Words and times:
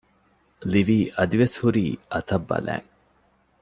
ލިވީ 0.71 0.97
އަދިވެސް 1.17 1.55
ހުރީ 1.61 1.85
އަތަށް 2.13 2.45
ބަލައިން 2.49 2.89